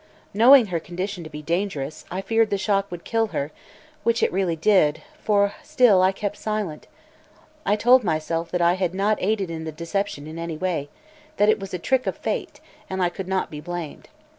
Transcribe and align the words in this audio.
Knowing 0.33 0.65
her 0.65 0.79
condition 0.79 1.23
to 1.23 1.29
be 1.29 1.43
dangerous, 1.43 2.05
I 2.09 2.21
feared 2.23 2.49
the 2.49 2.57
shock 2.57 2.89
would 2.89 3.03
kill 3.03 3.27
her, 3.27 3.51
which 4.01 4.23
it 4.23 4.33
really 4.33 4.55
did, 4.55 5.03
for 5.23 5.53
still 5.61 6.01
I 6.01 6.11
kept 6.11 6.37
silent. 6.37 6.87
I 7.67 7.75
told 7.75 8.03
myself 8.03 8.49
that 8.49 8.63
I 8.63 8.73
had 8.73 8.95
not 8.95 9.19
aided 9.21 9.51
in 9.51 9.63
the 9.63 9.71
deception 9.71 10.25
in 10.25 10.39
any 10.39 10.57
way, 10.57 10.89
that 11.37 11.49
it 11.49 11.59
was 11.59 11.71
a 11.71 11.77
trick 11.77 12.07
of 12.07 12.17
fate, 12.17 12.59
and 12.89 12.99
I 12.99 13.09
could 13.09 13.27
not 13.27 13.51
be 13.51 13.61
blamed. 13.61 14.09